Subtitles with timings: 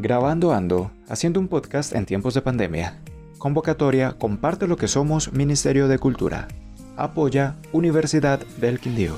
[0.00, 3.00] Grabando Ando, haciendo un podcast en tiempos de pandemia.
[3.36, 6.46] Convocatoria Comparte lo que somos Ministerio de Cultura.
[6.96, 9.16] Apoya Universidad del Quindío.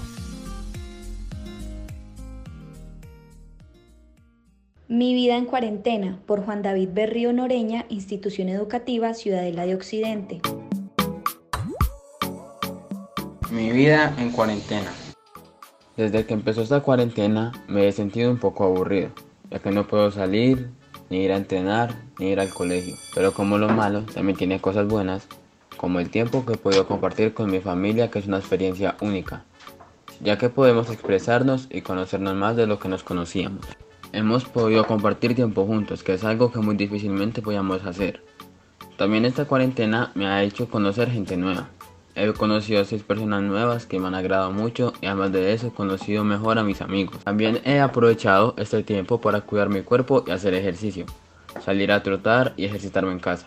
[4.89, 10.41] Mi vida en cuarentena por Juan David Berrío Noreña, Institución Educativa Ciudadela de Occidente.
[13.51, 14.91] Mi vida en cuarentena.
[15.99, 19.11] Desde que empezó esta cuarentena me he sentido un poco aburrido,
[19.51, 20.71] ya que no puedo salir,
[21.11, 22.97] ni ir a entrenar, ni ir al colegio.
[23.15, 25.27] Pero como lo malo también tiene cosas buenas,
[25.77, 29.45] como el tiempo que he podido compartir con mi familia, que es una experiencia única,
[30.21, 33.67] ya que podemos expresarnos y conocernos más de lo que nos conocíamos.
[34.13, 38.23] Hemos podido compartir tiempo juntos, que es algo que muy difícilmente podíamos hacer.
[38.97, 41.71] También esta cuarentena me ha hecho conocer gente nueva.
[42.23, 45.69] He conocido a seis personas nuevas que me han agradado mucho y además de eso
[45.69, 47.25] he conocido mejor a mis amigos.
[47.25, 51.07] También he aprovechado este tiempo para cuidar mi cuerpo y hacer ejercicio,
[51.65, 53.47] salir a trotar y ejercitarme en casa.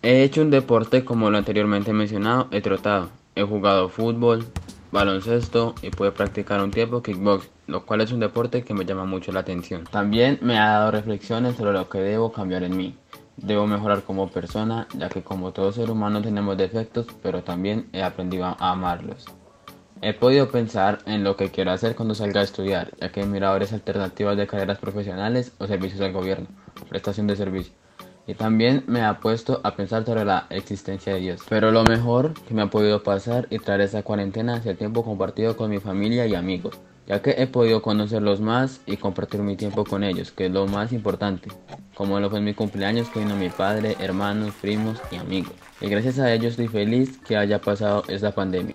[0.00, 4.46] He hecho un deporte como lo anteriormente mencionado, he trotado, he jugado fútbol,
[4.92, 9.04] baloncesto y pude practicar un tiempo kickbox, lo cual es un deporte que me llama
[9.04, 9.84] mucho la atención.
[9.90, 12.94] También me ha dado reflexiones sobre lo que debo cambiar en mí.
[13.36, 18.02] Debo mejorar como persona, ya que como todo ser humano tenemos defectos, pero también he
[18.02, 19.26] aprendido a amarlos.
[20.02, 23.26] He podido pensar en lo que quiero hacer cuando salga a estudiar, ya que he
[23.26, 26.48] mirado alternativas de carreras profesionales o servicios del gobierno,
[26.88, 27.72] prestación de servicio
[28.26, 31.42] y también me ha puesto a pensar sobre la existencia de Dios.
[31.48, 35.04] Pero lo mejor que me ha podido pasar y traer esa cuarentena es el tiempo
[35.04, 39.56] compartido con mi familia y amigos, ya que he podido conocerlos más y compartir mi
[39.56, 41.48] tiempo con ellos, que es lo más importante,
[41.94, 45.52] como lo fue en mi cumpleaños que vino mi padre, hermanos, primos y amigos.
[45.80, 48.74] Y gracias a ellos estoy feliz que haya pasado esta pandemia.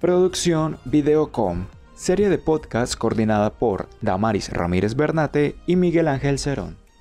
[0.00, 6.83] Producción Videocom, serie de podcast coordinada por Damaris Ramírez Bernate y Miguel Ángel Cerón.